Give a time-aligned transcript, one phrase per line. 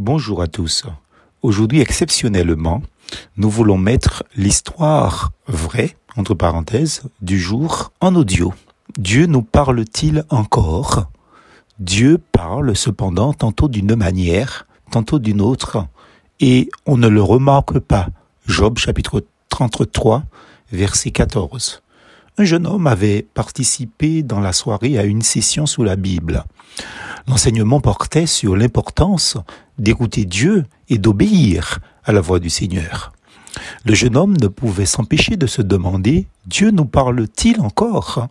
[0.00, 0.84] Bonjour à tous.
[1.42, 2.82] Aujourd'hui, exceptionnellement,
[3.36, 8.54] nous voulons mettre l'histoire vraie, entre parenthèses, du jour en audio.
[8.96, 11.10] Dieu nous parle-t-il encore?
[11.80, 15.84] Dieu parle cependant tantôt d'une manière, tantôt d'une autre,
[16.38, 18.06] et on ne le remarque pas.
[18.46, 20.22] Job chapitre 33,
[20.70, 21.82] verset 14.
[22.40, 26.44] Un jeune homme avait participé dans la soirée à une session sous la Bible.
[27.26, 29.36] L'enseignement portait sur l'importance
[29.76, 33.12] d'écouter Dieu et d'obéir à la voix du Seigneur.
[33.84, 38.28] Le jeune homme ne pouvait s'empêcher de se demander Dieu nous parle-t-il encore?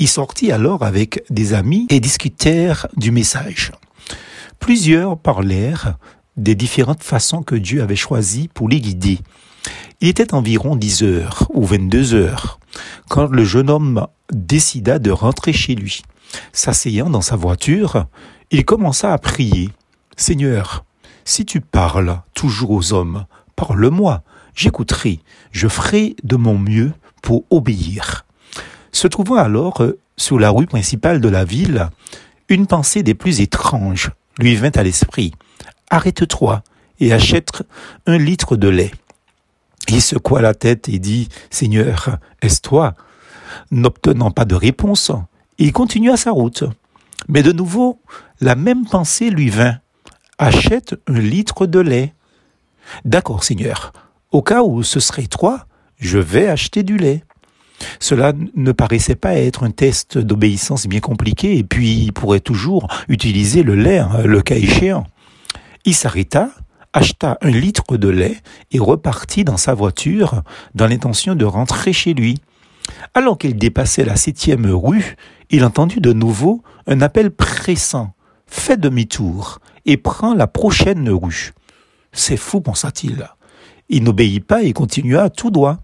[0.00, 3.70] Il sortit alors avec des amis et discutèrent du message.
[4.58, 5.98] Plusieurs parlèrent
[6.36, 9.20] des différentes façons que Dieu avait choisies pour les guider.
[10.00, 12.59] Il était environ 10 heures ou 22 heures
[13.10, 16.02] quand le jeune homme décida de rentrer chez lui.
[16.52, 18.06] S'asseyant dans sa voiture,
[18.52, 19.70] il commença à prier.
[20.16, 20.84] Seigneur,
[21.24, 24.22] si tu parles toujours aux hommes, parle-moi,
[24.54, 25.18] j'écouterai,
[25.50, 28.24] je ferai de mon mieux pour obéir.
[28.92, 31.90] Se trouvant alors euh, sur la rue principale de la ville,
[32.48, 35.32] une pensée des plus étranges lui vint à l'esprit.
[35.90, 36.62] Arrête-toi
[37.00, 37.64] et achète
[38.06, 38.92] un litre de lait.
[39.88, 42.94] Il secoua la tête et dit, Seigneur, est-ce toi?
[43.70, 45.10] N'obtenant pas de réponse,
[45.58, 46.64] il continua sa route.
[47.28, 48.00] Mais de nouveau,
[48.40, 49.78] la même pensée lui vint.
[50.38, 52.14] Achète un litre de lait.
[53.04, 53.92] D'accord, Seigneur.
[54.30, 55.66] Au cas où ce serait toi,
[55.98, 57.24] je vais acheter du lait.
[57.98, 62.88] Cela ne paraissait pas être un test d'obéissance bien compliqué, et puis il pourrait toujours
[63.08, 65.06] utiliser le lait, hein, le cas échéant.
[65.84, 66.50] Il s'arrêta,
[66.92, 68.38] acheta un litre de lait
[68.72, 70.42] et repartit dans sa voiture
[70.74, 72.38] dans l'intention de rentrer chez lui.
[73.14, 75.16] Alors qu'il dépassait la septième rue,
[75.50, 78.14] il entendit de nouveau un appel pressant.
[78.46, 81.52] Fais demi-tour et prends la prochaine rue.
[82.12, 83.28] C'est fou, pensa-t-il.
[83.88, 85.78] Il n'obéit pas et continua tout droit.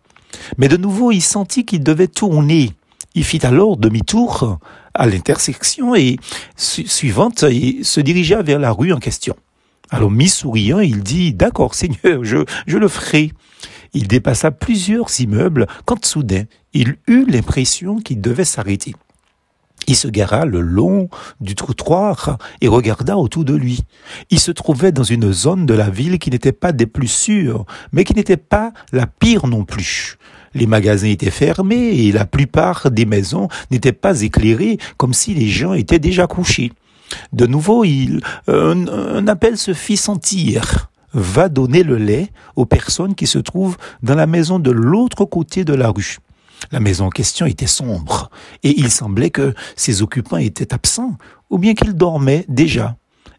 [0.59, 2.73] Mais de nouveau, il sentit qu'il devait tourner.
[3.15, 4.59] Il fit alors demi-tour
[4.95, 6.19] à l'intersection et,
[6.57, 9.37] suivante, il se dirigea vers la rue en question.
[9.91, 13.33] Alors, mi-souriant, il dit, D'accord, Seigneur, je, je le ferai.
[13.95, 18.95] Il dépassa plusieurs immeubles quand soudain, il eut l'impression qu'il devait s'arrêter.
[19.89, 21.09] Il se gara le long
[21.41, 23.81] du trottoir et regarda autour de lui.
[24.31, 27.65] Il se trouvait dans une zone de la ville qui n'était pas des plus sûres,
[27.93, 30.19] mais qui n'était pas la pire non plus.
[30.55, 35.49] Les magasins étaient fermés et la plupart des maisons n'étaient pas éclairées comme si les
[35.49, 36.73] gens étaient déjà couchés.
[37.33, 43.15] De nouveau, il, un, un appel se fit sentir va donner le lait aux personnes
[43.15, 46.19] qui se trouvent dans la maison de l'autre côté de la rue.
[46.73, 48.31] La maison en question était sombre,
[48.63, 51.17] et il semblait que ses occupants étaient absents,
[51.51, 52.97] ou bien qu'ils dormaient déjà.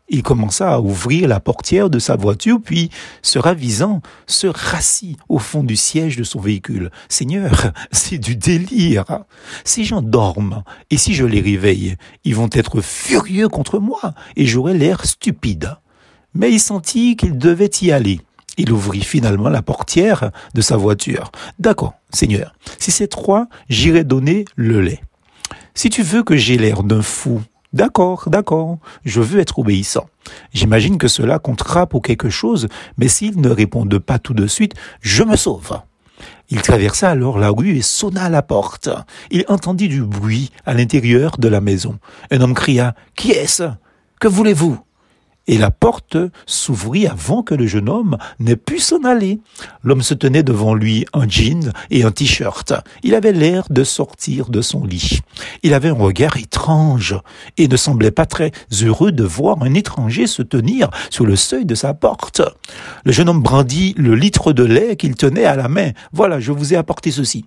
[0.10, 2.90] Il commença à ouvrir la portière de sa voiture, puis,
[3.22, 6.92] se ravisant, se rassit au fond du siège de son véhicule.
[7.10, 9.06] Seigneur, c'est du délire.
[9.64, 14.46] Ces gens dorment, et si je les réveille, ils vont être furieux contre moi, et
[14.46, 15.78] j'aurai l'air stupide
[16.38, 18.22] mais il sentit qu'il devait y aller.
[18.58, 21.32] Il ouvrit finalement la portière de sa voiture.
[21.60, 25.02] D'accord, Seigneur, si c'est toi, j'irai donner le lait.
[25.74, 27.42] Si tu veux que j'ai l'air d'un fou,
[27.74, 30.10] d'accord, d'accord, je veux être obéissant.
[30.54, 32.68] J'imagine que cela comptera pour quelque chose,
[32.98, 35.80] mais s'il ne répondent pas tout de suite, je me sauve.
[36.50, 38.90] Il traversa alors la rue et sonna à la porte.
[39.32, 42.00] Il entendit du bruit à l'intérieur de la maison.
[42.32, 43.64] Un homme cria Qui est-ce?
[44.20, 44.87] Que voulez-vous?
[45.48, 49.40] Et la porte s'ouvrit avant que le jeune homme n'ait pu s'en aller.
[49.84, 52.74] L'homme se tenait devant lui en jean et en t-shirt.
[53.04, 55.22] Il avait l'air de sortir de son lit.
[55.64, 57.16] Il avait un regard étrange
[57.58, 58.52] et ne semblait pas très
[58.84, 62.42] heureux de voir un étranger se tenir sur le seuil de sa porte.
[63.06, 65.92] Le jeune homme brandit le litre de lait qu'il tenait à la main.
[66.12, 67.46] Voilà, je vous ai apporté ceci.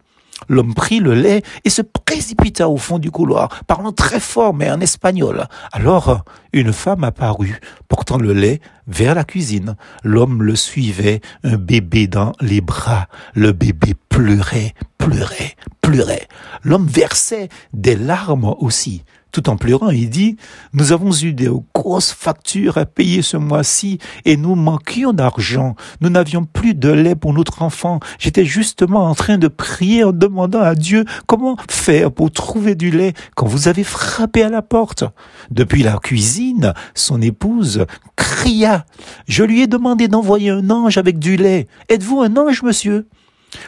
[0.48, 4.70] L'homme prit le lait et se précipita au fond du couloir, parlant très fort mais
[4.70, 5.46] en espagnol.
[5.72, 9.76] Alors, une femme apparut, portant le lait vers la cuisine.
[10.02, 13.06] L'homme le suivait, un bébé dans les bras.
[13.34, 16.26] Le bébé pleurait, pleurait, pleurait.
[16.64, 20.36] L'homme versait des larmes aussi tout en pleurant, il dit,
[20.72, 25.76] nous avons eu des grosses factures à payer ce mois-ci et nous manquions d'argent.
[26.00, 28.00] Nous n'avions plus de lait pour notre enfant.
[28.18, 32.90] J'étais justement en train de prier en demandant à Dieu comment faire pour trouver du
[32.90, 35.04] lait quand vous avez frappé à la porte.
[35.50, 37.86] Depuis la cuisine, son épouse
[38.16, 38.84] cria.
[39.26, 41.68] Je lui ai demandé d'envoyer un ange avec du lait.
[41.88, 43.06] Êtes-vous un ange, monsieur?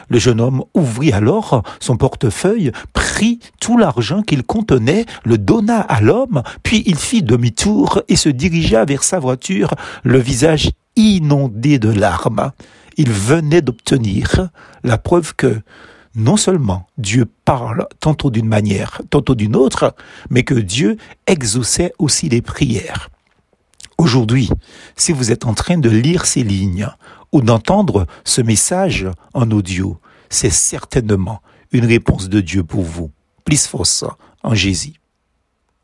[0.09, 6.01] Le jeune homme ouvrit alors son portefeuille, prit tout l'argent qu'il contenait, le donna à
[6.01, 11.89] l'homme, puis il fit demi-tour et se dirigea vers sa voiture, le visage inondé de
[11.89, 12.51] larmes.
[12.97, 14.49] Il venait d'obtenir
[14.83, 15.61] la preuve que
[16.15, 19.95] non seulement Dieu parle tantôt d'une manière, tantôt d'une autre,
[20.29, 23.09] mais que Dieu exauçait aussi les prières.
[23.97, 24.49] Aujourd'hui,
[24.95, 26.87] si vous êtes en train de lire ces lignes
[27.31, 29.99] ou d'entendre ce message en audio,
[30.29, 31.41] c'est certainement
[31.71, 33.11] une réponse de Dieu pour vous.
[33.45, 34.05] Plus force
[34.43, 34.93] en Jésus.